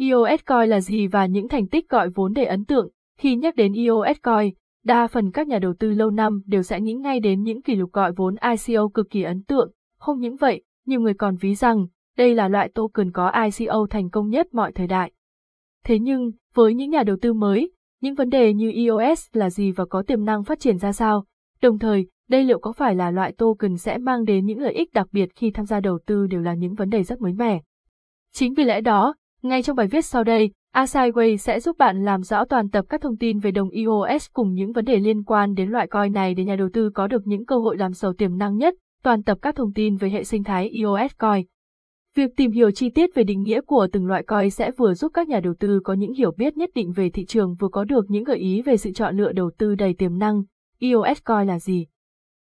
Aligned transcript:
EOS 0.00 0.40
Coin 0.46 0.68
là 0.68 0.80
gì 0.80 1.06
và 1.06 1.26
những 1.26 1.48
thành 1.48 1.66
tích 1.66 1.88
gọi 1.88 2.10
vốn 2.10 2.32
để 2.32 2.44
ấn 2.44 2.64
tượng. 2.64 2.88
Khi 3.18 3.36
nhắc 3.36 3.56
đến 3.56 3.72
EOS 3.72 4.16
Coin, 4.22 4.54
đa 4.84 5.06
phần 5.06 5.30
các 5.30 5.48
nhà 5.48 5.58
đầu 5.58 5.74
tư 5.78 5.90
lâu 5.90 6.10
năm 6.10 6.42
đều 6.46 6.62
sẽ 6.62 6.80
nghĩ 6.80 6.94
ngay 6.94 7.20
đến 7.20 7.42
những 7.42 7.62
kỷ 7.62 7.74
lục 7.74 7.92
gọi 7.92 8.12
vốn 8.12 8.34
ICO 8.50 8.88
cực 8.88 9.10
kỳ 9.10 9.22
ấn 9.22 9.42
tượng. 9.42 9.72
Không 9.98 10.20
những 10.20 10.36
vậy, 10.36 10.62
nhiều 10.86 11.00
người 11.00 11.14
còn 11.14 11.36
ví 11.36 11.54
rằng 11.54 11.86
đây 12.16 12.34
là 12.34 12.48
loại 12.48 12.68
token 12.68 13.12
có 13.12 13.32
ICO 13.44 13.86
thành 13.90 14.10
công 14.10 14.28
nhất 14.28 14.54
mọi 14.54 14.72
thời 14.72 14.86
đại. 14.86 15.12
Thế 15.84 15.98
nhưng, 15.98 16.30
với 16.54 16.74
những 16.74 16.90
nhà 16.90 17.02
đầu 17.02 17.16
tư 17.20 17.32
mới, 17.32 17.72
những 18.00 18.14
vấn 18.14 18.28
đề 18.28 18.54
như 18.54 18.72
EOS 18.72 19.26
là 19.32 19.50
gì 19.50 19.72
và 19.72 19.84
có 19.84 20.02
tiềm 20.02 20.24
năng 20.24 20.44
phát 20.44 20.60
triển 20.60 20.78
ra 20.78 20.92
sao, 20.92 21.24
đồng 21.62 21.78
thời, 21.78 22.06
đây 22.28 22.44
liệu 22.44 22.58
có 22.58 22.72
phải 22.72 22.94
là 22.94 23.10
loại 23.10 23.32
token 23.32 23.76
sẽ 23.76 23.98
mang 23.98 24.24
đến 24.24 24.46
những 24.46 24.58
lợi 24.58 24.72
ích 24.72 24.92
đặc 24.92 25.08
biệt 25.12 25.28
khi 25.36 25.50
tham 25.50 25.66
gia 25.66 25.80
đầu 25.80 25.98
tư 26.06 26.26
đều 26.26 26.40
là 26.40 26.54
những 26.54 26.74
vấn 26.74 26.90
đề 26.90 27.02
rất 27.02 27.20
mới 27.20 27.32
mẻ. 27.32 27.60
Chính 28.32 28.54
vì 28.54 28.64
lẽ 28.64 28.80
đó, 28.80 29.14
ngay 29.42 29.62
trong 29.62 29.76
bài 29.76 29.86
viết 29.86 30.04
sau 30.04 30.24
đây, 30.24 30.50
Asaiway 30.74 31.36
sẽ 31.36 31.60
giúp 31.60 31.78
bạn 31.78 32.04
làm 32.04 32.22
rõ 32.22 32.44
toàn 32.44 32.70
tập 32.70 32.84
các 32.88 33.00
thông 33.00 33.16
tin 33.16 33.38
về 33.38 33.50
đồng 33.50 33.68
EOS 33.70 34.26
cùng 34.32 34.54
những 34.54 34.72
vấn 34.72 34.84
đề 34.84 34.96
liên 34.96 35.24
quan 35.24 35.54
đến 35.54 35.70
loại 35.70 35.86
coin 35.86 36.12
này 36.12 36.34
để 36.34 36.44
nhà 36.44 36.56
đầu 36.56 36.68
tư 36.72 36.90
có 36.94 37.06
được 37.06 37.26
những 37.26 37.46
cơ 37.46 37.56
hội 37.56 37.76
làm 37.76 37.92
giàu 37.92 38.12
tiềm 38.12 38.38
năng 38.38 38.56
nhất, 38.56 38.74
toàn 39.02 39.22
tập 39.22 39.38
các 39.42 39.56
thông 39.56 39.72
tin 39.72 39.96
về 39.96 40.10
hệ 40.10 40.24
sinh 40.24 40.44
thái 40.44 40.70
EOS 40.70 41.12
coin. 41.18 41.46
Việc 42.16 42.30
tìm 42.36 42.50
hiểu 42.50 42.70
chi 42.70 42.90
tiết 42.90 43.10
về 43.14 43.24
định 43.24 43.42
nghĩa 43.42 43.60
của 43.60 43.88
từng 43.92 44.06
loại 44.06 44.22
coin 44.22 44.50
sẽ 44.50 44.70
vừa 44.70 44.94
giúp 44.94 45.10
các 45.14 45.28
nhà 45.28 45.40
đầu 45.40 45.54
tư 45.60 45.80
có 45.84 45.94
những 45.94 46.12
hiểu 46.12 46.30
biết 46.30 46.56
nhất 46.56 46.70
định 46.74 46.92
về 46.92 47.10
thị 47.10 47.24
trường 47.24 47.54
vừa 47.54 47.68
có 47.68 47.84
được 47.84 48.04
những 48.08 48.24
gợi 48.24 48.38
ý 48.38 48.62
về 48.62 48.76
sự 48.76 48.92
chọn 48.92 49.16
lựa 49.16 49.32
đầu 49.32 49.50
tư 49.58 49.74
đầy 49.74 49.94
tiềm 49.94 50.18
năng. 50.18 50.42
EOS 50.80 51.18
coin 51.24 51.46
là 51.46 51.58
gì? 51.58 51.86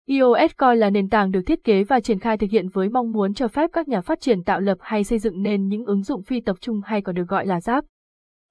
iOS 0.06 0.52
Coin 0.58 0.78
là 0.78 0.90
nền 0.90 1.08
tảng 1.08 1.30
được 1.30 1.40
thiết 1.46 1.64
kế 1.64 1.84
và 1.84 2.00
triển 2.00 2.18
khai 2.18 2.38
thực 2.38 2.50
hiện 2.50 2.68
với 2.68 2.88
mong 2.88 3.12
muốn 3.12 3.34
cho 3.34 3.48
phép 3.48 3.70
các 3.72 3.88
nhà 3.88 4.00
phát 4.00 4.20
triển 4.20 4.45
tạo 4.45 4.60
lập 4.60 4.78
hay 4.80 5.04
xây 5.04 5.18
dựng 5.18 5.42
nên 5.42 5.68
những 5.68 5.84
ứng 5.84 6.02
dụng 6.02 6.22
phi 6.22 6.40
tập 6.40 6.56
trung 6.60 6.80
hay 6.84 7.00
còn 7.00 7.14
được 7.14 7.28
gọi 7.28 7.46
là 7.46 7.60
giáp. 7.60 7.84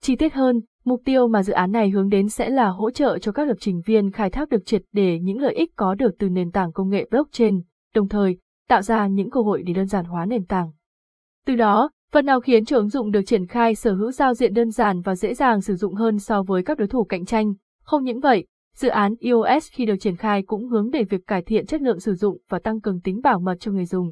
Chi 0.01 0.15
tiết 0.15 0.33
hơn, 0.33 0.61
mục 0.85 1.01
tiêu 1.05 1.27
mà 1.27 1.43
dự 1.43 1.53
án 1.53 1.71
này 1.71 1.89
hướng 1.89 2.09
đến 2.09 2.29
sẽ 2.29 2.49
là 2.49 2.69
hỗ 2.69 2.91
trợ 2.91 3.17
cho 3.17 3.31
các 3.31 3.47
lập 3.47 3.57
trình 3.59 3.81
viên 3.85 4.11
khai 4.11 4.29
thác 4.29 4.49
được 4.49 4.65
triệt 4.65 4.81
để 4.91 5.19
những 5.19 5.39
lợi 5.39 5.53
ích 5.53 5.69
có 5.75 5.95
được 5.95 6.11
từ 6.19 6.29
nền 6.29 6.51
tảng 6.51 6.71
công 6.71 6.89
nghệ 6.89 7.07
blockchain, 7.11 7.61
đồng 7.95 8.07
thời 8.07 8.37
tạo 8.69 8.81
ra 8.81 9.07
những 9.07 9.29
cơ 9.29 9.41
hội 9.41 9.63
để 9.63 9.73
đơn 9.73 9.87
giản 9.87 10.05
hóa 10.05 10.25
nền 10.25 10.45
tảng. 10.45 10.71
Từ 11.45 11.55
đó, 11.55 11.89
phần 12.11 12.25
nào 12.25 12.39
khiến 12.39 12.65
cho 12.65 12.77
ứng 12.77 12.89
dụng 12.89 13.11
được 13.11 13.21
triển 13.25 13.47
khai 13.47 13.75
sở 13.75 13.93
hữu 13.93 14.11
giao 14.11 14.33
diện 14.33 14.53
đơn 14.53 14.71
giản 14.71 15.01
và 15.01 15.15
dễ 15.15 15.33
dàng 15.33 15.61
sử 15.61 15.75
dụng 15.75 15.93
hơn 15.93 16.19
so 16.19 16.43
với 16.43 16.63
các 16.63 16.77
đối 16.77 16.87
thủ 16.87 17.03
cạnh 17.03 17.25
tranh. 17.25 17.53
Không 17.83 18.03
những 18.03 18.19
vậy, 18.19 18.45
Dự 18.75 18.89
án 18.89 19.15
iOS 19.19 19.71
khi 19.71 19.85
được 19.85 19.95
triển 19.99 20.15
khai 20.15 20.41
cũng 20.41 20.67
hướng 20.67 20.91
để 20.91 21.03
việc 21.03 21.27
cải 21.27 21.41
thiện 21.41 21.65
chất 21.65 21.81
lượng 21.81 21.99
sử 21.99 22.15
dụng 22.15 22.37
và 22.49 22.59
tăng 22.59 22.81
cường 22.81 23.01
tính 23.01 23.21
bảo 23.23 23.39
mật 23.39 23.55
cho 23.59 23.71
người 23.71 23.85
dùng. 23.85 24.11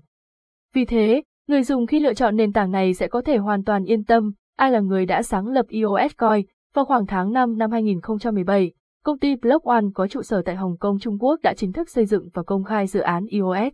Vì 0.74 0.86
thế, 0.86 1.22
người 1.48 1.64
dùng 1.64 1.88
khi 1.88 2.00
lựa 2.00 2.14
chọn 2.14 2.36
nền 2.36 2.54
tảng 2.54 2.72
này 2.72 2.94
sẽ 2.94 3.08
có 3.08 3.22
thể 3.22 3.38
hoàn 3.38 3.64
toàn 3.64 3.84
yên 3.84 4.04
tâm, 4.04 4.32
ai 4.58 4.72
là 4.72 4.80
người 4.80 5.06
đã 5.06 5.24
sáng 5.24 5.48
lập 5.48 5.66
iOS 5.68 6.12
Coin. 6.18 6.46
Vào 6.74 6.86
khoảng 6.86 7.06
tháng 7.06 7.34
5 7.34 7.58
năm 7.58 7.72
2017, 7.72 8.72
công 9.04 9.20
ty 9.20 9.36
Block 9.36 9.66
One 9.66 9.86
có 9.94 10.08
trụ 10.08 10.22
sở 10.22 10.42
tại 10.42 10.56
Hồng 10.56 10.78
Kông 10.78 11.00
Trung 11.00 11.18
Quốc 11.20 11.40
đã 11.44 11.54
chính 11.54 11.72
thức 11.72 11.90
xây 11.90 12.06
dựng 12.06 12.30
và 12.34 12.44
công 12.44 12.64
khai 12.64 12.88
dự 12.88 13.00
án 13.00 13.26
iOS. 13.26 13.74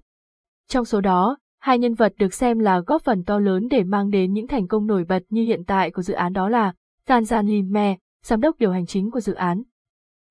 Trong 0.68 0.86
số 0.86 1.02
đó, 1.02 1.38
hai 1.60 1.80
nhân 1.80 1.94
vật 1.94 2.14
được 2.20 2.34
xem 2.34 2.60
là 2.60 2.80
góp 2.80 3.02
phần 3.02 3.24
to 3.24 3.40
lớn 3.40 3.68
để 3.72 3.84
mang 3.84 4.10
đến 4.10 4.34
những 4.34 4.48
thành 4.48 4.68
công 4.68 4.88
nổi 4.88 5.04
bật 5.04 5.24
như 5.30 5.44
hiện 5.44 5.64
tại 5.68 5.92
của 5.92 6.02
dự 6.02 6.14
án 6.14 6.34
đó 6.34 6.50
là 6.50 6.74
Tan 7.08 7.24
Jan 7.24 7.48
Lim 7.48 7.72
Me, 7.72 7.98
giám 8.24 8.42
đốc 8.42 8.58
điều 8.58 8.72
hành 8.72 8.86
chính 8.86 9.12
của 9.12 9.20
dự 9.20 9.34
án, 9.34 9.64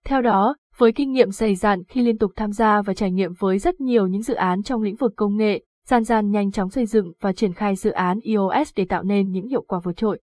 theo 0.07 0.23
đó, 0.23 0.57
với 0.77 0.93
kinh 0.93 1.13
nghiệm 1.13 1.31
dày 1.31 1.55
dặn 1.55 1.85
khi 1.85 2.03
liên 2.03 2.19
tục 2.19 2.33
tham 2.37 2.53
gia 2.53 2.83
và 2.83 2.95
trải 2.95 3.11
nghiệm 3.11 3.33
với 3.39 3.59
rất 3.59 3.81
nhiều 3.81 4.07
những 4.07 4.23
dự 4.23 4.35
án 4.35 4.63
trong 4.63 4.83
lĩnh 4.83 4.97
vực 4.97 5.13
công 5.17 5.37
nghệ, 5.37 5.65
Gian 5.87 6.05
Gian 6.05 6.31
nhanh 6.31 6.51
chóng 6.51 6.71
xây 6.71 6.87
dựng 6.87 7.13
và 7.21 7.33
triển 7.33 7.53
khai 7.53 7.77
dự 7.77 7.91
án 7.91 8.19
iOS 8.21 8.73
để 8.77 8.85
tạo 8.85 9.03
nên 9.03 9.31
những 9.31 9.49
hiệu 9.49 9.63
quả 9.63 9.81
vượt 9.85 9.97
trội. 9.97 10.21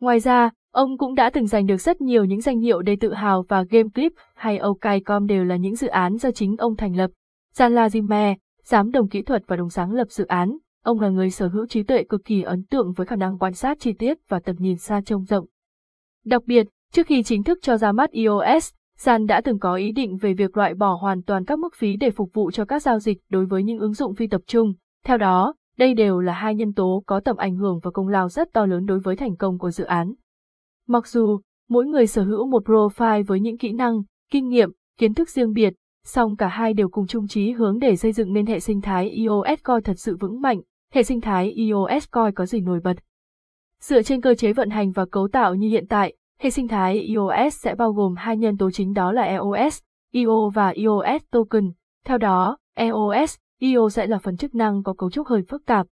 Ngoài 0.00 0.20
ra, 0.20 0.50
ông 0.72 0.98
cũng 0.98 1.14
đã 1.14 1.30
từng 1.30 1.46
giành 1.46 1.66
được 1.66 1.76
rất 1.76 2.00
nhiều 2.00 2.24
những 2.24 2.40
danh 2.40 2.58
hiệu 2.58 2.82
đầy 2.82 2.96
tự 2.96 3.14
hào 3.14 3.42
và 3.48 3.62
Game 3.62 3.88
Clip 3.94 4.12
hay 4.34 4.58
OKCom 4.58 5.26
đều 5.26 5.44
là 5.44 5.56
những 5.56 5.76
dự 5.76 5.86
án 5.86 6.16
do 6.16 6.30
chính 6.30 6.56
ông 6.56 6.76
thành 6.76 6.96
lập. 6.96 7.10
Gian 7.54 7.74
Lazime, 7.74 8.36
giám 8.64 8.90
đồng 8.90 9.08
kỹ 9.08 9.22
thuật 9.22 9.42
và 9.46 9.56
đồng 9.56 9.70
sáng 9.70 9.92
lập 9.92 10.10
dự 10.10 10.26
án, 10.26 10.58
ông 10.84 11.00
là 11.00 11.08
người 11.08 11.30
sở 11.30 11.48
hữu 11.48 11.66
trí 11.66 11.82
tuệ 11.82 12.04
cực 12.08 12.24
kỳ 12.24 12.42
ấn 12.42 12.64
tượng 12.64 12.92
với 12.92 13.06
khả 13.06 13.16
năng 13.16 13.38
quan 13.38 13.52
sát 13.52 13.80
chi 13.80 13.92
tiết 13.92 14.18
và 14.28 14.40
tầm 14.40 14.56
nhìn 14.58 14.76
xa 14.76 15.00
trông 15.04 15.24
rộng. 15.24 15.46
Đặc 16.24 16.42
biệt, 16.46 16.66
trước 16.92 17.06
khi 17.06 17.22
chính 17.22 17.42
thức 17.42 17.58
cho 17.62 17.76
ra 17.76 17.92
mắt 17.92 18.10
iOS, 18.10 18.72
San 18.96 19.26
đã 19.26 19.40
từng 19.40 19.58
có 19.58 19.74
ý 19.74 19.92
định 19.92 20.16
về 20.16 20.34
việc 20.34 20.56
loại 20.56 20.74
bỏ 20.74 20.98
hoàn 21.00 21.22
toàn 21.22 21.44
các 21.44 21.58
mức 21.58 21.74
phí 21.74 21.96
để 21.96 22.10
phục 22.10 22.30
vụ 22.32 22.50
cho 22.50 22.64
các 22.64 22.82
giao 22.82 22.98
dịch 22.98 23.18
đối 23.28 23.46
với 23.46 23.62
những 23.62 23.78
ứng 23.78 23.94
dụng 23.94 24.14
phi 24.14 24.26
tập 24.26 24.40
trung. 24.46 24.74
Theo 25.04 25.18
đó, 25.18 25.54
đây 25.78 25.94
đều 25.94 26.20
là 26.20 26.32
hai 26.32 26.54
nhân 26.54 26.72
tố 26.72 27.02
có 27.06 27.20
tầm 27.20 27.36
ảnh 27.36 27.56
hưởng 27.56 27.80
và 27.82 27.90
công 27.90 28.08
lao 28.08 28.28
rất 28.28 28.52
to 28.52 28.66
lớn 28.66 28.86
đối 28.86 28.98
với 28.98 29.16
thành 29.16 29.36
công 29.36 29.58
của 29.58 29.70
dự 29.70 29.84
án. 29.84 30.14
Mặc 30.88 31.06
dù, 31.06 31.40
mỗi 31.68 31.86
người 31.86 32.06
sở 32.06 32.22
hữu 32.22 32.46
một 32.46 32.68
profile 32.68 33.24
với 33.24 33.40
những 33.40 33.58
kỹ 33.58 33.72
năng, 33.72 34.02
kinh 34.30 34.48
nghiệm, 34.48 34.70
kiến 34.98 35.14
thức 35.14 35.28
riêng 35.28 35.52
biệt, 35.52 35.74
song 36.04 36.36
cả 36.36 36.48
hai 36.48 36.72
đều 36.72 36.88
cùng 36.88 37.06
chung 37.06 37.28
chí 37.28 37.50
hướng 37.50 37.78
để 37.78 37.96
xây 37.96 38.12
dựng 38.12 38.32
nên 38.32 38.46
hệ 38.46 38.60
sinh 38.60 38.80
thái 38.80 39.10
iOS 39.10 39.62
Core 39.64 39.80
thật 39.84 39.98
sự 39.98 40.16
vững 40.16 40.40
mạnh. 40.40 40.60
Hệ 40.92 41.02
sinh 41.02 41.20
thái 41.20 41.50
iOS 41.50 42.10
Core 42.12 42.30
có 42.34 42.46
gì 42.46 42.60
nổi 42.60 42.80
bật? 42.84 42.96
Dựa 43.80 44.02
trên 44.02 44.20
cơ 44.20 44.34
chế 44.34 44.52
vận 44.52 44.70
hành 44.70 44.92
và 44.92 45.04
cấu 45.06 45.28
tạo 45.28 45.54
như 45.54 45.68
hiện 45.68 45.86
tại, 45.88 46.16
Hệ 46.38 46.50
sinh 46.50 46.68
thái 46.68 46.94
iOS 46.94 47.56
sẽ 47.56 47.74
bao 47.74 47.92
gồm 47.92 48.14
hai 48.16 48.36
nhân 48.36 48.56
tố 48.56 48.70
chính 48.70 48.92
đó 48.92 49.12
là 49.12 49.22
EOS, 49.22 49.78
IO 50.12 50.50
và 50.54 50.68
iOS 50.68 51.22
token. 51.30 51.72
Theo 52.04 52.18
đó, 52.18 52.58
EOS, 52.74 53.36
IO 53.58 53.88
sẽ 53.88 54.06
là 54.06 54.18
phần 54.18 54.36
chức 54.36 54.54
năng 54.54 54.82
có 54.82 54.92
cấu 54.92 55.10
trúc 55.10 55.26
hơi 55.26 55.42
phức 55.48 55.66
tạp. 55.66 55.86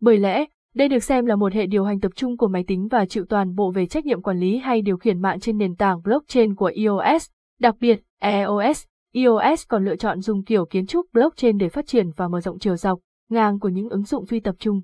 Bởi 0.00 0.18
lẽ, 0.18 0.44
đây 0.74 0.88
được 0.88 1.04
xem 1.04 1.26
là 1.26 1.36
một 1.36 1.52
hệ 1.52 1.66
điều 1.66 1.84
hành 1.84 2.00
tập 2.00 2.12
trung 2.14 2.36
của 2.36 2.48
máy 2.48 2.64
tính 2.66 2.88
và 2.90 3.06
chịu 3.06 3.24
toàn 3.28 3.54
bộ 3.54 3.70
về 3.70 3.86
trách 3.86 4.06
nhiệm 4.06 4.22
quản 4.22 4.38
lý 4.38 4.58
hay 4.58 4.82
điều 4.82 4.96
khiển 4.96 5.22
mạng 5.22 5.40
trên 5.40 5.58
nền 5.58 5.76
tảng 5.76 6.02
blockchain 6.02 6.54
của 6.54 6.70
iOS. 6.74 7.28
Đặc 7.60 7.74
biệt, 7.80 8.00
EOS, 8.20 8.84
iOS 9.12 9.62
còn 9.68 9.84
lựa 9.84 9.96
chọn 9.96 10.20
dùng 10.20 10.44
kiểu 10.44 10.66
kiến 10.66 10.86
trúc 10.86 11.06
blockchain 11.12 11.58
để 11.58 11.68
phát 11.68 11.86
triển 11.86 12.10
và 12.16 12.28
mở 12.28 12.40
rộng 12.40 12.58
chiều 12.58 12.76
dọc, 12.76 13.00
ngang 13.28 13.60
của 13.60 13.68
những 13.68 13.88
ứng 13.88 14.04
dụng 14.04 14.26
phi 14.26 14.40
tập 14.40 14.54
trung. 14.58 14.80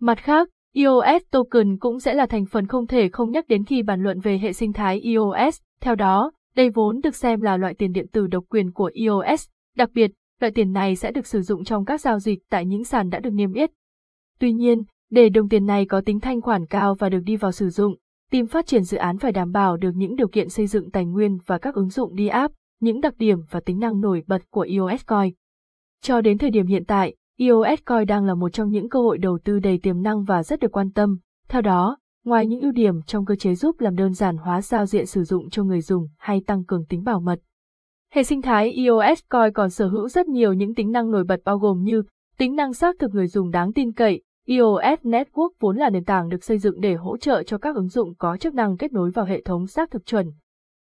Mặt 0.00 0.18
khác, 0.18 0.48
EOS 0.74 1.22
token 1.30 1.78
cũng 1.78 2.00
sẽ 2.00 2.14
là 2.14 2.26
thành 2.26 2.46
phần 2.46 2.66
không 2.66 2.86
thể 2.86 3.08
không 3.08 3.30
nhắc 3.30 3.48
đến 3.48 3.64
khi 3.64 3.82
bàn 3.82 4.02
luận 4.02 4.20
về 4.20 4.38
hệ 4.38 4.52
sinh 4.52 4.72
thái 4.72 5.00
EOS. 5.00 5.60
Theo 5.80 5.94
đó, 5.94 6.32
đây 6.56 6.70
vốn 6.70 7.00
được 7.00 7.14
xem 7.14 7.40
là 7.40 7.56
loại 7.56 7.74
tiền 7.74 7.92
điện 7.92 8.06
tử 8.12 8.26
độc 8.26 8.44
quyền 8.48 8.72
của 8.72 8.90
EOS. 8.94 9.48
Đặc 9.76 9.90
biệt, 9.94 10.10
loại 10.40 10.52
tiền 10.52 10.72
này 10.72 10.96
sẽ 10.96 11.12
được 11.12 11.26
sử 11.26 11.42
dụng 11.42 11.64
trong 11.64 11.84
các 11.84 12.00
giao 12.00 12.18
dịch 12.18 12.38
tại 12.50 12.66
những 12.66 12.84
sàn 12.84 13.10
đã 13.10 13.18
được 13.18 13.32
niêm 13.32 13.52
yết. 13.52 13.70
Tuy 14.38 14.52
nhiên, 14.52 14.82
để 15.10 15.28
đồng 15.28 15.48
tiền 15.48 15.66
này 15.66 15.86
có 15.86 16.00
tính 16.00 16.20
thanh 16.20 16.40
khoản 16.40 16.66
cao 16.66 16.94
và 16.94 17.08
được 17.08 17.20
đi 17.24 17.36
vào 17.36 17.52
sử 17.52 17.68
dụng, 17.68 17.96
team 18.30 18.46
phát 18.46 18.66
triển 18.66 18.82
dự 18.82 18.96
án 18.96 19.18
phải 19.18 19.32
đảm 19.32 19.52
bảo 19.52 19.76
được 19.76 19.92
những 19.94 20.16
điều 20.16 20.28
kiện 20.28 20.48
xây 20.48 20.66
dựng 20.66 20.90
tài 20.90 21.04
nguyên 21.04 21.38
và 21.46 21.58
các 21.58 21.74
ứng 21.74 21.88
dụng 21.88 22.14
đi 22.14 22.28
áp, 22.28 22.52
những 22.80 23.00
đặc 23.00 23.14
điểm 23.18 23.38
và 23.50 23.60
tính 23.60 23.78
năng 23.78 24.00
nổi 24.00 24.22
bật 24.26 24.50
của 24.50 24.66
EOS 24.68 25.06
Coin. 25.06 25.34
Cho 26.02 26.20
đến 26.20 26.38
thời 26.38 26.50
điểm 26.50 26.66
hiện 26.66 26.84
tại, 26.84 27.14
EOS 27.38 27.80
Coi 27.84 28.04
đang 28.04 28.24
là 28.24 28.34
một 28.34 28.48
trong 28.48 28.70
những 28.70 28.88
cơ 28.88 29.00
hội 29.00 29.18
đầu 29.18 29.38
tư 29.44 29.58
đầy 29.58 29.78
tiềm 29.78 30.02
năng 30.02 30.24
và 30.24 30.42
rất 30.42 30.60
được 30.60 30.72
quan 30.72 30.92
tâm. 30.92 31.18
Theo 31.48 31.62
đó, 31.62 31.98
ngoài 32.24 32.46
những 32.46 32.60
ưu 32.60 32.72
điểm 32.72 33.02
trong 33.02 33.24
cơ 33.24 33.34
chế 33.36 33.54
giúp 33.54 33.80
làm 33.80 33.96
đơn 33.96 34.12
giản 34.12 34.36
hóa 34.36 34.60
giao 34.60 34.86
diện 34.86 35.06
sử 35.06 35.24
dụng 35.24 35.50
cho 35.50 35.64
người 35.64 35.80
dùng 35.80 36.08
hay 36.18 36.42
tăng 36.46 36.64
cường 36.64 36.84
tính 36.84 37.04
bảo 37.04 37.20
mật, 37.20 37.40
hệ 38.12 38.22
sinh 38.22 38.42
thái 38.42 38.72
EOS 38.72 39.20
Coi 39.28 39.50
còn 39.50 39.70
sở 39.70 39.88
hữu 39.88 40.08
rất 40.08 40.26
nhiều 40.26 40.52
những 40.52 40.74
tính 40.74 40.92
năng 40.92 41.10
nổi 41.10 41.24
bật 41.24 41.40
bao 41.44 41.58
gồm 41.58 41.82
như 41.82 42.02
tính 42.38 42.56
năng 42.56 42.72
xác 42.72 42.96
thực 42.98 43.14
người 43.14 43.26
dùng 43.26 43.50
đáng 43.50 43.72
tin 43.72 43.92
cậy. 43.92 44.22
EOS 44.46 45.00
Network 45.02 45.48
vốn 45.60 45.76
là 45.76 45.90
nền 45.90 46.04
tảng 46.04 46.28
được 46.28 46.44
xây 46.44 46.58
dựng 46.58 46.80
để 46.80 46.94
hỗ 46.94 47.16
trợ 47.16 47.42
cho 47.42 47.58
các 47.58 47.76
ứng 47.76 47.88
dụng 47.88 48.14
có 48.14 48.36
chức 48.36 48.54
năng 48.54 48.76
kết 48.76 48.92
nối 48.92 49.10
vào 49.10 49.24
hệ 49.24 49.42
thống 49.42 49.66
xác 49.66 49.90
thực 49.90 50.06
chuẩn. 50.06 50.26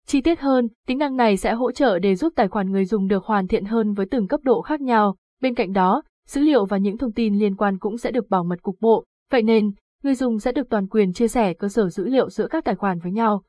Chi 0.06 0.22
tiết 0.22 0.40
hơn, 0.40 0.68
tính 0.88 0.98
năng 0.98 1.16
này 1.16 1.38
sẽ 1.38 1.54
hỗ 1.54 1.72
trợ 1.72 2.00
để 2.00 2.16
giúp 2.16 2.34
tài 2.36 2.48
khoản 2.48 2.72
người 2.72 2.86
dùng 2.86 3.08
được 3.08 3.26
hoàn 3.26 3.48
thiện 3.48 3.66
hơn 3.66 3.94
với 3.94 4.06
từng 4.12 4.28
cấp 4.28 4.40
độ 4.44 4.62
khác 4.62 4.82
nhau. 4.82 5.16
Bên 5.42 5.56
cạnh 5.56 5.74
đó, 5.74 6.04
dữ 6.28 6.42
liệu 6.42 6.66
và 6.66 6.78
những 6.78 6.98
thông 6.98 7.12
tin 7.12 7.40
liên 7.40 7.56
quan 7.56 7.80
cũng 7.80 7.98
sẽ 7.98 8.12
được 8.12 8.30
bảo 8.30 8.44
mật 8.44 8.62
cục 8.62 8.78
bộ, 8.80 9.06
vậy 9.32 9.44
nên, 9.44 9.72
người 10.04 10.16
dùng 10.16 10.40
sẽ 10.40 10.52
được 10.52 10.70
toàn 10.70 10.88
quyền 10.88 11.14
chia 11.14 11.28
sẻ 11.28 11.54
cơ 11.54 11.70
sở 11.70 11.90
dữ 11.90 12.06
liệu 12.06 12.30
giữa 12.30 12.48
các 12.48 12.66
tài 12.66 12.76
khoản 12.76 13.00
với 13.00 13.12
nhau. 13.12 13.44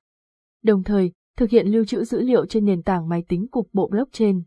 Đồng 0.62 0.82
thời, 0.82 1.12
thực 1.36 1.50
hiện 1.50 1.66
lưu 1.66 1.84
trữ 1.84 2.04
dữ 2.04 2.20
liệu 2.20 2.46
trên 2.46 2.64
nền 2.64 2.82
tảng 2.82 3.08
máy 3.08 3.24
tính 3.28 3.46
cục 3.50 3.68
bộ 3.72 3.88
blockchain. 3.88 4.42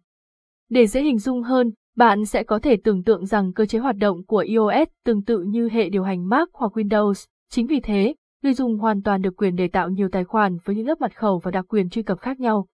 Để 0.69 0.87
dễ 0.87 1.03
hình 1.03 1.17
dung 1.17 1.43
hơn, 1.43 1.71
bạn 1.95 2.25
sẽ 2.25 2.43
có 2.43 2.59
thể 2.59 2.77
tưởng 2.83 3.03
tượng 3.03 3.25
rằng 3.25 3.53
cơ 3.53 3.65
chế 3.65 3.79
hoạt 3.79 3.95
động 3.95 4.25
của 4.25 4.37
iOS 4.37 4.87
tương 5.05 5.23
tự 5.23 5.39
như 5.39 5.69
hệ 5.69 5.89
điều 5.89 6.03
hành 6.03 6.29
Mac 6.29 6.49
hoặc 6.53 6.77
Windows. 6.77 7.25
Chính 7.49 7.67
vì 7.67 7.79
thế, 7.79 8.15
người 8.43 8.53
dùng 8.53 8.77
hoàn 8.77 9.01
toàn 9.01 9.21
được 9.21 9.37
quyền 9.37 9.55
để 9.55 9.67
tạo 9.67 9.89
nhiều 9.89 10.09
tài 10.11 10.23
khoản 10.23 10.57
với 10.63 10.75
những 10.75 10.87
lớp 10.87 11.01
mật 11.01 11.17
khẩu 11.17 11.39
và 11.39 11.51
đặc 11.51 11.65
quyền 11.69 11.89
truy 11.89 12.03
cập 12.03 12.19
khác 12.19 12.39
nhau. 12.39 12.67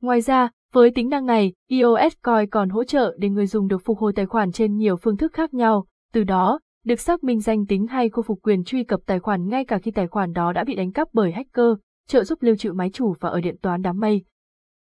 Ngoài 0.00 0.20
ra, 0.20 0.50
với 0.72 0.90
tính 0.90 1.08
năng 1.08 1.26
này, 1.26 1.52
iOS 1.68 2.12
Coin 2.22 2.50
còn 2.50 2.68
hỗ 2.68 2.84
trợ 2.84 3.16
để 3.18 3.28
người 3.28 3.46
dùng 3.46 3.68
được 3.68 3.84
phục 3.84 3.98
hồi 3.98 4.12
tài 4.12 4.26
khoản 4.26 4.52
trên 4.52 4.76
nhiều 4.76 4.96
phương 4.96 5.16
thức 5.16 5.32
khác 5.32 5.54
nhau, 5.54 5.86
từ 6.12 6.24
đó, 6.24 6.60
được 6.84 7.00
xác 7.00 7.24
minh 7.24 7.40
danh 7.40 7.66
tính 7.66 7.86
hay 7.86 8.08
khôi 8.08 8.22
phục 8.22 8.38
quyền 8.42 8.64
truy 8.64 8.84
cập 8.84 9.00
tài 9.06 9.18
khoản 9.18 9.48
ngay 9.48 9.64
cả 9.64 9.78
khi 9.78 9.90
tài 9.90 10.06
khoản 10.06 10.32
đó 10.32 10.52
đã 10.52 10.64
bị 10.64 10.74
đánh 10.74 10.92
cắp 10.92 11.08
bởi 11.12 11.32
hacker, 11.32 11.66
trợ 12.08 12.24
giúp 12.24 12.42
lưu 12.42 12.56
trữ 12.56 12.72
máy 12.72 12.90
chủ 12.92 13.14
và 13.20 13.28
ở 13.28 13.40
điện 13.40 13.56
toán 13.62 13.82
đám 13.82 14.00
mây. 14.00 14.24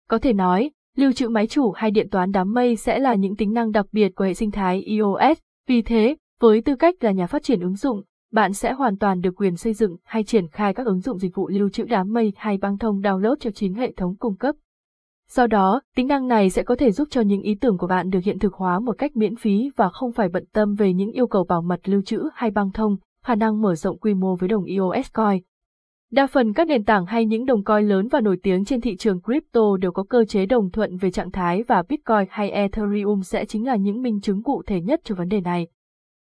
Có 0.10 0.18
thể 0.18 0.34
nói, 0.34 0.72
lưu 0.96 1.12
trữ 1.12 1.30
máy 1.30 1.48
chủ 1.48 1.72
hay 1.72 1.92
điện 1.92 2.10
toán 2.10 2.32
đám 2.32 2.54
mây 2.54 2.76
sẽ 2.76 3.00
là 3.00 3.16
những 3.16 3.36
tính 3.36 3.54
năng 3.54 3.72
đặc 3.72 3.86
biệt 3.92 4.16
của 4.16 4.26
hệ 4.26 4.34
sinh 4.34 4.52
thái 4.52 4.80
iOS, 4.80 5.40
vì 5.68 5.82
thế, 5.82 6.16
với 6.40 6.62
tư 6.62 6.76
cách 6.76 7.04
là 7.04 7.12
nhà 7.12 7.28
phát 7.28 7.44
triển 7.44 7.60
ứng 7.60 7.76
dụng, 7.76 8.02
bạn 8.32 8.54
sẽ 8.54 8.74
hoàn 8.74 8.98
toàn 8.98 9.22
được 9.22 9.36
quyền 9.36 9.56
xây 9.56 9.74
dựng 9.74 9.98
hay 10.04 10.24
triển 10.24 10.48
khai 10.48 10.74
các 10.74 10.86
ứng 10.86 11.00
dụng 11.00 11.18
dịch 11.20 11.36
vụ 11.36 11.48
lưu 11.48 11.70
trữ 11.70 11.84
đám 11.84 12.14
mây 12.14 12.34
hay 12.36 12.58
băng 12.58 12.78
thông 12.78 13.02
download 13.02 13.36
cho 13.40 13.52
chính 13.52 13.74
hệ 13.74 13.92
thống 13.92 14.16
cung 14.16 14.38
cấp. 14.38 14.56
Do 15.30 15.48
đó, 15.48 15.82
tính 15.96 16.08
năng 16.08 16.28
này 16.28 16.50
sẽ 16.50 16.64
có 16.64 16.76
thể 16.76 16.92
giúp 16.92 17.08
cho 17.12 17.22
những 17.22 17.42
ý 17.42 17.56
tưởng 17.56 17.78
của 17.78 17.88
bạn 17.88 18.10
được 18.10 18.20
hiện 18.24 18.40
thực 18.40 18.54
hóa 18.54 18.80
một 18.80 18.98
cách 18.98 19.16
miễn 19.16 19.36
phí 19.36 19.70
và 19.76 19.90
không 19.90 20.12
phải 20.12 20.30
bận 20.30 20.46
tâm 20.54 20.76
về 20.76 20.94
những 20.94 21.12
yêu 21.12 21.28
cầu 21.28 21.44
bảo 21.44 21.62
mật 21.62 21.90
lưu 21.90 22.02
trữ 22.02 22.24
hay 22.34 22.52
băng 22.52 22.72
thông, 22.72 22.98
khả 23.24 23.36
năng 23.36 23.62
mở 23.62 23.76
rộng 23.76 23.98
quy 24.00 24.14
mô 24.14 24.36
với 24.36 24.50
đồng 24.50 24.66
EOS 24.66 25.14
Coin. 25.14 25.42
Đa 26.12 26.28
phần 26.28 26.54
các 26.54 26.68
nền 26.68 26.84
tảng 26.84 27.06
hay 27.06 27.26
những 27.26 27.46
đồng 27.46 27.64
coin 27.64 27.88
lớn 27.88 28.08
và 28.08 28.22
nổi 28.22 28.38
tiếng 28.44 28.66
trên 28.66 28.82
thị 28.82 28.96
trường 28.96 29.22
crypto 29.22 29.78
đều 29.78 29.92
có 29.92 30.04
cơ 30.04 30.26
chế 30.26 30.46
đồng 30.46 30.72
thuận 30.72 30.98
về 30.98 31.12
trạng 31.12 31.32
thái 31.32 31.64
và 31.64 31.84
Bitcoin 31.90 32.26
hay 32.30 32.50
Ethereum 32.50 33.22
sẽ 33.22 33.46
chính 33.46 33.68
là 33.68 33.76
những 33.76 34.02
minh 34.02 34.22
chứng 34.22 34.44
cụ 34.44 34.64
thể 34.66 34.82
nhất 34.82 35.02
cho 35.04 35.16
vấn 35.16 35.30
đề 35.30 35.42
này. 35.42 35.68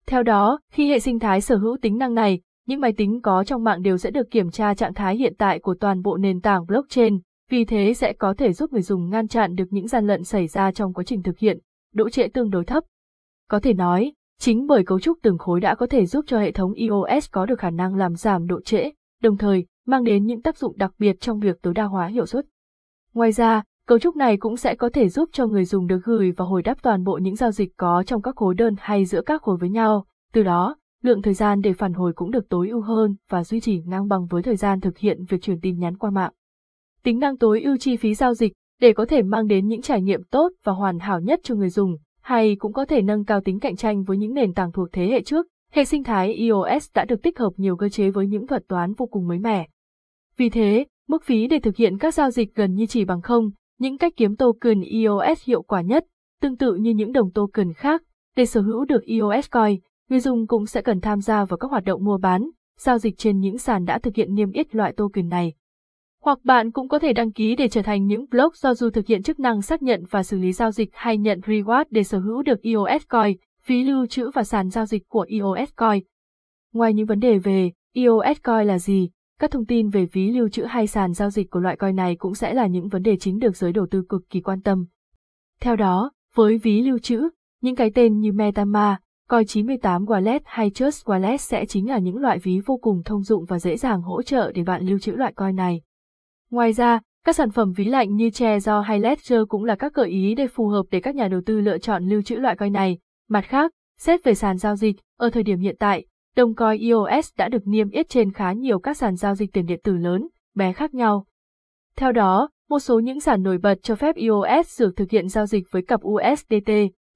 Theo 0.06 0.22
đó, 0.22 0.58
khi 0.72 0.90
hệ 0.90 0.98
sinh 0.98 1.18
thái 1.18 1.40
sở 1.40 1.56
hữu 1.56 1.76
tính 1.82 1.98
năng 1.98 2.14
này, 2.14 2.40
những 2.66 2.80
máy 2.80 2.92
tính 2.92 3.20
có 3.22 3.44
trong 3.44 3.64
mạng 3.64 3.82
đều 3.82 3.96
sẽ 3.96 4.10
được 4.10 4.30
kiểm 4.30 4.50
tra 4.50 4.74
trạng 4.74 4.94
thái 4.94 5.16
hiện 5.16 5.34
tại 5.38 5.58
của 5.58 5.74
toàn 5.80 6.02
bộ 6.02 6.16
nền 6.16 6.40
tảng 6.40 6.66
blockchain, 6.66 7.18
vì 7.50 7.64
thế 7.64 7.94
sẽ 7.94 8.12
có 8.12 8.34
thể 8.38 8.52
giúp 8.52 8.72
người 8.72 8.82
dùng 8.82 9.10
ngăn 9.10 9.28
chặn 9.28 9.54
được 9.54 9.64
những 9.70 9.88
gian 9.88 10.06
lận 10.06 10.24
xảy 10.24 10.46
ra 10.46 10.72
trong 10.72 10.92
quá 10.92 11.04
trình 11.04 11.22
thực 11.22 11.38
hiện, 11.38 11.58
độ 11.94 12.08
trễ 12.08 12.28
tương 12.28 12.50
đối 12.50 12.64
thấp. 12.64 12.84
Có 13.48 13.60
thể 13.60 13.74
nói, 13.74 14.12
chính 14.38 14.66
bởi 14.66 14.84
cấu 14.84 15.00
trúc 15.00 15.18
từng 15.22 15.38
khối 15.38 15.60
đã 15.60 15.74
có 15.74 15.86
thể 15.86 16.06
giúp 16.06 16.24
cho 16.28 16.38
hệ 16.38 16.52
thống 16.52 16.72
iOS 16.72 17.30
có 17.30 17.46
được 17.46 17.58
khả 17.58 17.70
năng 17.70 17.94
làm 17.94 18.14
giảm 18.14 18.46
độ 18.46 18.60
trễ, 18.60 18.90
đồng 19.22 19.36
thời 19.36 19.66
mang 19.86 20.04
đến 20.04 20.24
những 20.24 20.42
tác 20.42 20.58
dụng 20.58 20.78
đặc 20.78 20.92
biệt 20.98 21.20
trong 21.20 21.40
việc 21.40 21.62
tối 21.62 21.74
đa 21.74 21.84
hóa 21.84 22.06
hiệu 22.06 22.26
suất. 22.26 22.46
Ngoài 23.14 23.32
ra, 23.32 23.62
cấu 23.86 23.98
trúc 23.98 24.16
này 24.16 24.36
cũng 24.36 24.56
sẽ 24.56 24.74
có 24.74 24.90
thể 24.92 25.08
giúp 25.08 25.28
cho 25.32 25.46
người 25.46 25.64
dùng 25.64 25.86
được 25.86 26.00
gửi 26.04 26.32
và 26.36 26.44
hồi 26.44 26.62
đáp 26.62 26.82
toàn 26.82 27.04
bộ 27.04 27.18
những 27.22 27.36
giao 27.36 27.50
dịch 27.50 27.76
có 27.76 28.02
trong 28.06 28.22
các 28.22 28.36
khối 28.36 28.54
đơn 28.54 28.74
hay 28.78 29.04
giữa 29.04 29.22
các 29.22 29.42
khối 29.42 29.56
với 29.56 29.70
nhau, 29.70 30.06
từ 30.32 30.42
đó, 30.42 30.76
lượng 31.02 31.22
thời 31.22 31.34
gian 31.34 31.60
để 31.60 31.72
phản 31.72 31.92
hồi 31.92 32.12
cũng 32.14 32.30
được 32.30 32.48
tối 32.48 32.68
ưu 32.68 32.80
hơn 32.80 33.16
và 33.28 33.44
duy 33.44 33.60
trì 33.60 33.82
ngang 33.86 34.08
bằng 34.08 34.26
với 34.26 34.42
thời 34.42 34.56
gian 34.56 34.80
thực 34.80 34.98
hiện 34.98 35.24
việc 35.28 35.42
truyền 35.42 35.60
tin 35.60 35.78
nhắn 35.78 35.96
qua 35.96 36.10
mạng. 36.10 36.32
Tính 37.04 37.18
năng 37.18 37.36
tối 37.36 37.62
ưu 37.62 37.76
chi 37.76 37.96
phí 37.96 38.14
giao 38.14 38.34
dịch 38.34 38.52
để 38.80 38.92
có 38.92 39.06
thể 39.06 39.22
mang 39.22 39.46
đến 39.46 39.66
những 39.68 39.82
trải 39.82 40.02
nghiệm 40.02 40.22
tốt 40.30 40.48
và 40.64 40.72
hoàn 40.72 40.98
hảo 40.98 41.20
nhất 41.20 41.40
cho 41.42 41.54
người 41.54 41.68
dùng, 41.68 41.96
hay 42.22 42.56
cũng 42.56 42.72
có 42.72 42.84
thể 42.84 43.02
nâng 43.02 43.24
cao 43.24 43.40
tính 43.40 43.60
cạnh 43.60 43.76
tranh 43.76 44.04
với 44.04 44.16
những 44.16 44.34
nền 44.34 44.54
tảng 44.54 44.72
thuộc 44.72 44.88
thế 44.92 45.06
hệ 45.06 45.22
trước. 45.22 45.46
Hệ 45.72 45.84
sinh 45.84 46.04
thái 46.04 46.34
EOS 46.34 46.90
đã 46.94 47.04
được 47.04 47.22
tích 47.22 47.38
hợp 47.38 47.52
nhiều 47.56 47.76
cơ 47.76 47.88
chế 47.88 48.10
với 48.10 48.26
những 48.26 48.46
thuật 48.46 48.68
toán 48.68 48.92
vô 48.92 49.06
cùng 49.06 49.26
mới 49.28 49.38
mẻ. 49.38 49.68
Vì 50.36 50.50
thế, 50.50 50.86
mức 51.08 51.24
phí 51.24 51.46
để 51.46 51.58
thực 51.58 51.76
hiện 51.76 51.98
các 51.98 52.14
giao 52.14 52.30
dịch 52.30 52.54
gần 52.54 52.74
như 52.74 52.86
chỉ 52.86 53.04
bằng 53.04 53.22
không, 53.22 53.50
những 53.78 53.98
cách 53.98 54.12
kiếm 54.16 54.36
token 54.36 54.80
EOS 54.80 55.44
hiệu 55.44 55.62
quả 55.62 55.80
nhất, 55.80 56.04
tương 56.40 56.56
tự 56.56 56.74
như 56.74 56.90
những 56.90 57.12
đồng 57.12 57.30
token 57.30 57.72
khác, 57.72 58.02
để 58.36 58.46
sở 58.46 58.60
hữu 58.60 58.84
được 58.84 59.04
EOS 59.06 59.50
Coin, 59.50 59.80
người 60.10 60.20
dùng 60.20 60.46
cũng 60.46 60.66
sẽ 60.66 60.82
cần 60.82 61.00
tham 61.00 61.20
gia 61.20 61.44
vào 61.44 61.56
các 61.56 61.70
hoạt 61.70 61.84
động 61.84 62.04
mua 62.04 62.18
bán, 62.18 62.50
giao 62.78 62.98
dịch 62.98 63.18
trên 63.18 63.38
những 63.38 63.58
sàn 63.58 63.84
đã 63.84 63.98
thực 63.98 64.14
hiện 64.14 64.34
niêm 64.34 64.52
yết 64.52 64.74
loại 64.74 64.92
token 64.92 65.28
này. 65.28 65.54
Hoặc 66.24 66.38
bạn 66.44 66.70
cũng 66.70 66.88
có 66.88 66.98
thể 66.98 67.12
đăng 67.12 67.32
ký 67.32 67.56
để 67.56 67.68
trở 67.68 67.82
thành 67.82 68.06
những 68.06 68.26
block 68.30 68.56
do 68.56 68.74
dù 68.74 68.90
thực 68.90 69.06
hiện 69.06 69.22
chức 69.22 69.40
năng 69.40 69.62
xác 69.62 69.82
nhận 69.82 70.04
và 70.10 70.22
xử 70.22 70.38
lý 70.38 70.52
giao 70.52 70.70
dịch 70.70 70.90
hay 70.92 71.18
nhận 71.18 71.40
reward 71.40 71.84
để 71.90 72.02
sở 72.02 72.18
hữu 72.18 72.42
được 72.42 72.62
EOS 72.62 73.02
Coin, 73.08 73.36
phí 73.62 73.84
lưu 73.84 74.06
trữ 74.06 74.30
và 74.34 74.44
sàn 74.44 74.70
giao 74.70 74.86
dịch 74.86 75.08
của 75.08 75.26
EOS 75.28 75.70
Coin. 75.76 76.02
Ngoài 76.72 76.94
những 76.94 77.06
vấn 77.06 77.20
đề 77.20 77.38
về 77.38 77.72
EOS 77.94 78.42
Coin 78.44 78.66
là 78.66 78.78
gì, 78.78 79.10
các 79.40 79.50
thông 79.50 79.66
tin 79.66 79.88
về 79.88 80.06
ví 80.12 80.30
lưu 80.30 80.48
trữ 80.48 80.62
hay 80.64 80.86
sàn 80.86 81.12
giao 81.12 81.30
dịch 81.30 81.50
của 81.50 81.60
loại 81.60 81.76
coin 81.76 81.96
này 81.96 82.16
cũng 82.16 82.34
sẽ 82.34 82.54
là 82.54 82.66
những 82.66 82.88
vấn 82.88 83.02
đề 83.02 83.16
chính 83.16 83.38
được 83.38 83.56
giới 83.56 83.72
đầu 83.72 83.86
tư 83.90 84.02
cực 84.08 84.22
kỳ 84.30 84.40
quan 84.40 84.60
tâm. 84.60 84.84
Theo 85.60 85.76
đó, 85.76 86.10
với 86.34 86.58
ví 86.58 86.82
lưu 86.82 86.98
trữ, 86.98 87.28
những 87.62 87.76
cái 87.76 87.90
tên 87.94 88.20
như 88.20 88.32
MetaMask, 88.32 89.02
Coin98 89.28 90.04
Wallet 90.04 90.40
hay 90.44 90.70
Trust 90.70 91.06
Wallet 91.06 91.36
sẽ 91.36 91.66
chính 91.66 91.88
là 91.88 91.98
những 91.98 92.16
loại 92.16 92.38
ví 92.38 92.60
vô 92.66 92.76
cùng 92.76 93.02
thông 93.04 93.22
dụng 93.22 93.44
và 93.44 93.58
dễ 93.58 93.76
dàng 93.76 94.02
hỗ 94.02 94.22
trợ 94.22 94.52
để 94.54 94.62
bạn 94.62 94.86
lưu 94.86 94.98
trữ 94.98 95.12
loại 95.12 95.32
coin 95.32 95.56
này. 95.56 95.80
Ngoài 96.54 96.72
ra, 96.72 97.00
các 97.24 97.36
sản 97.36 97.50
phẩm 97.50 97.72
ví 97.72 97.84
lạnh 97.84 98.16
như 98.16 98.28
Trezor 98.28 98.80
hay 98.80 99.00
Ledger 99.00 99.40
cũng 99.48 99.64
là 99.64 99.74
các 99.74 99.94
gợi 99.94 100.08
ý 100.08 100.34
để 100.34 100.46
phù 100.46 100.68
hợp 100.68 100.82
để 100.90 101.00
các 101.00 101.14
nhà 101.14 101.28
đầu 101.28 101.40
tư 101.46 101.60
lựa 101.60 101.78
chọn 101.78 102.08
lưu 102.08 102.22
trữ 102.22 102.36
loại 102.36 102.56
coin 102.56 102.72
này. 102.72 102.98
Mặt 103.28 103.40
khác, 103.40 103.72
xét 103.98 104.24
về 104.24 104.34
sàn 104.34 104.58
giao 104.58 104.76
dịch, 104.76 104.96
ở 105.18 105.30
thời 105.30 105.42
điểm 105.42 105.58
hiện 105.58 105.76
tại, 105.78 106.06
đồng 106.36 106.54
coin 106.54 106.80
EOS 106.80 107.30
đã 107.36 107.48
được 107.48 107.66
niêm 107.66 107.90
yết 107.90 108.08
trên 108.08 108.32
khá 108.32 108.52
nhiều 108.52 108.78
các 108.78 108.96
sàn 108.96 109.16
giao 109.16 109.34
dịch 109.34 109.52
tiền 109.52 109.66
điện 109.66 109.80
tử 109.84 109.96
lớn, 109.96 110.28
bé 110.54 110.72
khác 110.72 110.94
nhau. 110.94 111.26
Theo 111.96 112.12
đó, 112.12 112.48
một 112.68 112.78
số 112.78 112.98
những 112.98 113.20
sàn 113.20 113.42
nổi 113.42 113.58
bật 113.58 113.78
cho 113.82 113.94
phép 113.94 114.16
EOS 114.16 114.80
được 114.80 114.96
thực 114.96 115.10
hiện 115.10 115.28
giao 115.28 115.46
dịch 115.46 115.64
với 115.70 115.82
cặp 115.82 116.00
USDT, 116.04 116.70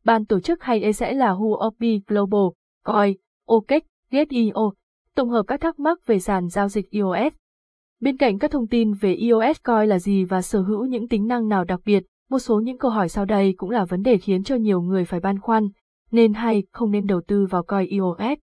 ban 0.05 0.25
tổ 0.25 0.41
chức 0.41 0.63
hay 0.63 0.83
e 0.83 0.93
sẽ 0.93 1.13
là 1.13 1.31
Huobi 1.31 2.01
Global, 2.07 2.49
Coin, 2.85 3.17
OKEX, 3.47 3.83
GetEO. 4.11 4.73
tổng 5.15 5.31
hợp 5.31 5.43
các 5.47 5.61
thắc 5.61 5.79
mắc 5.79 5.99
về 6.07 6.19
sàn 6.19 6.49
giao 6.49 6.69
dịch 6.69 6.91
EOS. 6.91 7.33
Bên 8.01 8.17
cạnh 8.17 8.39
các 8.39 8.51
thông 8.51 8.67
tin 8.67 8.93
về 8.93 9.15
EOS 9.15 9.57
coi 9.63 9.87
là 9.87 9.99
gì 9.99 10.25
và 10.25 10.43
sở 10.43 10.61
hữu 10.61 10.85
những 10.85 11.09
tính 11.09 11.27
năng 11.27 11.49
nào 11.49 11.65
đặc 11.65 11.81
biệt, 11.85 12.05
một 12.31 12.39
số 12.39 12.61
những 12.61 12.79
câu 12.79 12.91
hỏi 12.91 13.09
sau 13.09 13.25
đây 13.25 13.55
cũng 13.57 13.71
là 13.71 13.85
vấn 13.85 14.03
đề 14.03 14.19
khiến 14.19 14.45
cho 14.45 14.57
nhiều 14.57 14.81
người 14.81 15.05
phải 15.05 15.21
băn 15.21 15.41
khoăn, 15.41 15.69
nên 16.11 16.35
hay 16.35 16.63
không 16.73 16.91
nên 16.91 17.07
đầu 17.07 17.21
tư 17.27 17.47
vào 17.51 17.63
coin 17.63 17.89
EOS. 17.91 18.39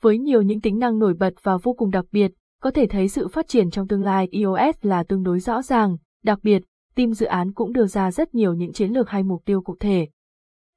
Với 0.00 0.18
nhiều 0.18 0.42
những 0.42 0.60
tính 0.60 0.78
năng 0.78 0.98
nổi 0.98 1.14
bật 1.14 1.34
và 1.42 1.56
vô 1.56 1.72
cùng 1.72 1.90
đặc 1.90 2.04
biệt, 2.12 2.32
có 2.60 2.70
thể 2.70 2.86
thấy 2.86 3.08
sự 3.08 3.28
phát 3.28 3.48
triển 3.48 3.70
trong 3.70 3.88
tương 3.88 4.02
lai 4.02 4.28
EOS 4.32 4.76
là 4.82 5.02
tương 5.02 5.22
đối 5.22 5.40
rõ 5.40 5.62
ràng, 5.62 5.96
đặc 6.24 6.38
biệt, 6.42 6.62
team 6.94 7.12
dự 7.12 7.26
án 7.26 7.52
cũng 7.52 7.72
đưa 7.72 7.86
ra 7.86 8.10
rất 8.10 8.34
nhiều 8.34 8.54
những 8.54 8.72
chiến 8.72 8.92
lược 8.92 9.08
hay 9.08 9.22
mục 9.22 9.42
tiêu 9.44 9.62
cụ 9.62 9.76
thể. 9.80 10.08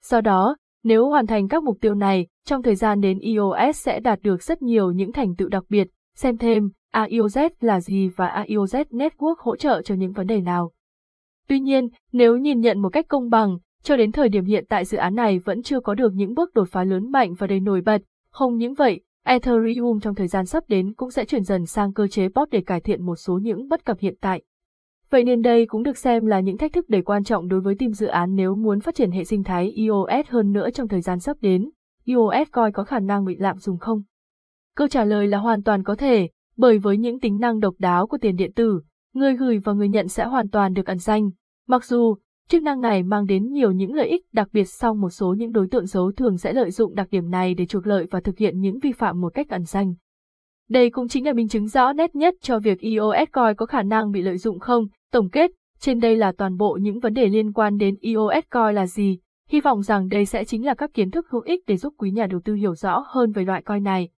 Do 0.04 0.22
đó, 0.22 0.56
nếu 0.84 1.10
hoàn 1.10 1.28
thành 1.28 1.48
các 1.48 1.64
mục 1.64 1.78
tiêu 1.82 1.96
này, 1.96 2.28
trong 2.46 2.64
thời 2.64 2.76
gian 2.76 3.02
đến 3.02 3.20
EOS 3.20 3.78
sẽ 3.78 4.00
đạt 4.00 4.20
được 4.22 4.44
rất 4.44 4.62
nhiều 4.62 4.92
những 4.92 5.12
thành 5.12 5.36
tựu 5.36 5.50
đặc 5.50 5.64
biệt, 5.70 5.88
xem 6.16 6.38
thêm 6.38 6.70
AIOZ 6.94 7.50
là 7.62 7.82
gì 7.82 8.10
và 8.16 8.46
AIOZ 8.48 8.84
Network 8.90 9.36
hỗ 9.40 9.56
trợ 9.56 9.82
cho 9.82 9.96
những 9.96 10.12
vấn 10.12 10.28
đề 10.28 10.42
nào. 10.42 10.72
Tuy 11.48 11.60
nhiên, 11.60 11.90
nếu 12.12 12.38
nhìn 12.38 12.60
nhận 12.60 12.82
một 12.82 12.90
cách 12.90 13.06
công 13.08 13.30
bằng, 13.30 13.58
cho 13.84 13.98
đến 13.98 14.12
thời 14.12 14.30
điểm 14.30 14.46
hiện 14.46 14.66
tại 14.70 14.86
dự 14.86 14.98
án 14.98 15.16
này 15.16 15.40
vẫn 15.40 15.64
chưa 15.64 15.80
có 15.80 15.94
được 15.96 16.14
những 16.14 16.34
bước 16.34 16.54
đột 16.54 16.70
phá 16.72 16.84
lớn 16.84 17.12
mạnh 17.12 17.34
và 17.34 17.48
đầy 17.48 17.60
nổi 17.60 17.82
bật, 17.82 18.02
không 18.30 18.58
những 18.58 18.74
vậy, 18.74 19.02
Ethereum 19.26 20.00
trong 20.00 20.16
thời 20.16 20.28
gian 20.28 20.46
sắp 20.46 20.64
đến 20.68 20.94
cũng 20.94 21.12
sẽ 21.12 21.26
chuyển 21.26 21.44
dần 21.44 21.66
sang 21.66 21.94
cơ 21.94 22.08
chế 22.08 22.30
bot 22.36 22.50
để 22.50 22.62
cải 22.62 22.80
thiện 22.82 23.06
một 23.06 23.16
số 23.16 23.40
những 23.42 23.68
bất 23.68 23.86
cập 23.86 24.00
hiện 24.00 24.16
tại. 24.22 24.42
Vậy 25.10 25.24
nên 25.24 25.42
đây 25.42 25.66
cũng 25.66 25.84
được 25.84 25.98
xem 25.98 26.26
là 26.26 26.40
những 26.40 26.58
thách 26.58 26.74
thức 26.74 26.90
đầy 26.90 27.02
quan 27.02 27.24
trọng 27.24 27.48
đối 27.48 27.62
với 27.62 27.76
team 27.76 27.94
dự 27.94 28.08
án 28.08 28.36
nếu 28.36 28.56
muốn 28.56 28.80
phát 28.80 28.96
triển 28.96 29.12
hệ 29.12 29.24
sinh 29.24 29.44
thái 29.44 29.74
EOS 29.76 30.28
hơn 30.28 30.52
nữa 30.52 30.70
trong 30.70 30.88
thời 30.88 31.02
gian 31.02 31.20
sắp 31.20 31.38
đến. 31.42 31.70
EOS 32.06 32.52
coi 32.52 32.72
có 32.72 32.84
khả 32.84 33.00
năng 33.00 33.26
bị 33.26 33.36
lạm 33.36 33.58
dùng 33.58 33.78
không? 33.78 34.02
Câu 34.76 34.88
trả 34.88 35.04
lời 35.04 35.28
là 35.28 35.38
hoàn 35.38 35.64
toàn 35.64 35.84
có 35.84 35.96
thể, 35.96 36.30
bởi 36.58 36.78
với 36.78 36.98
những 36.98 37.20
tính 37.20 37.40
năng 37.40 37.60
độc 37.60 37.76
đáo 37.80 38.08
của 38.08 38.18
tiền 38.18 38.36
điện 38.36 38.54
tử, 38.54 38.82
người 39.14 39.36
gửi 39.36 39.60
và 39.60 39.74
người 39.74 39.90
nhận 39.90 40.08
sẽ 40.08 40.26
hoàn 40.26 40.50
toàn 40.50 40.74
được 40.74 40.86
ẩn 40.86 40.98
danh. 40.98 41.30
Mặc 41.68 41.86
dù, 41.86 42.16
chức 42.50 42.64
năng 42.64 42.82
này 42.82 43.04
mang 43.04 43.26
đến 43.26 43.52
nhiều 43.52 43.72
những 43.72 43.94
lợi 43.94 44.08
ích 44.08 44.26
đặc 44.34 44.48
biệt 44.54 44.64
song 44.64 45.02
một 45.02 45.10
số 45.10 45.34
những 45.38 45.52
đối 45.52 45.68
tượng 45.68 45.88
xấu 45.88 46.12
thường 46.12 46.38
sẽ 46.38 46.54
lợi 46.54 46.72
dụng 46.72 46.96
đặc 46.96 47.08
điểm 47.12 47.30
này 47.30 47.54
để 47.54 47.66
trục 47.66 47.86
lợi 47.86 48.08
và 48.12 48.20
thực 48.20 48.38
hiện 48.38 48.60
những 48.60 48.80
vi 48.80 48.92
phạm 48.92 49.22
một 49.22 49.34
cách 49.34 49.50
ẩn 49.50 49.64
danh. 49.64 49.94
Đây 50.70 50.90
cũng 50.90 51.08
chính 51.08 51.26
là 51.26 51.34
minh 51.34 51.48
chứng 51.48 51.68
rõ 51.68 51.94
nét 51.94 52.16
nhất 52.16 52.34
cho 52.42 52.60
việc 52.60 52.80
EOS 52.80 53.30
Coin 53.32 53.56
có 53.58 53.66
khả 53.66 53.84
năng 53.84 54.12
bị 54.12 54.22
lợi 54.22 54.38
dụng 54.38 54.60
không. 54.60 54.88
Tổng 55.12 55.30
kết, 55.30 55.52
trên 55.80 56.00
đây 56.00 56.16
là 56.16 56.32
toàn 56.38 56.58
bộ 56.58 56.78
những 56.82 57.00
vấn 57.00 57.14
đề 57.14 57.28
liên 57.28 57.54
quan 57.54 57.78
đến 57.78 57.96
EOS 58.02 58.44
Coin 58.52 58.76
là 58.76 58.88
gì. 58.88 59.20
Hy 59.50 59.62
vọng 59.62 59.82
rằng 59.82 60.08
đây 60.08 60.26
sẽ 60.26 60.46
chính 60.46 60.66
là 60.66 60.74
các 60.74 60.94
kiến 60.94 61.12
thức 61.12 61.28
hữu 61.30 61.42
ích 61.42 61.64
để 61.68 61.78
giúp 61.78 61.94
quý 61.98 62.12
nhà 62.12 62.28
đầu 62.28 62.40
tư 62.46 62.54
hiểu 62.54 62.76
rõ 62.76 63.06
hơn 63.08 63.32
về 63.32 63.44
loại 63.44 63.62
coin 63.62 63.84
này. 63.84 64.10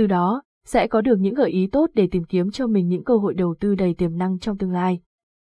Từ 0.00 0.06
đó, 0.06 0.42
sẽ 0.64 0.86
có 0.86 1.00
được 1.00 1.16
những 1.18 1.34
gợi 1.34 1.50
ý 1.50 1.66
tốt 1.66 1.90
để 1.94 2.08
tìm 2.10 2.24
kiếm 2.24 2.50
cho 2.50 2.66
mình 2.66 2.88
những 2.88 3.04
cơ 3.04 3.16
hội 3.16 3.34
đầu 3.34 3.54
tư 3.60 3.74
đầy 3.74 3.94
tiềm 3.94 4.18
năng 4.18 4.38
trong 4.38 4.58
tương 4.58 4.72
lai. 4.72 5.00